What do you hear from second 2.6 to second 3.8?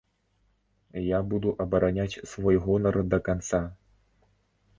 гонар да канца.